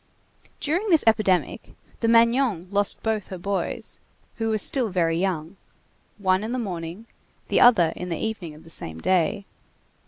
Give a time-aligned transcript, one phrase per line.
[0.59, 3.99] During this epidemic, the Magnon lost both her boys,
[4.37, 5.57] who were still very young,
[6.17, 7.05] one in the morning,
[7.49, 9.45] the other in the evening of the same day.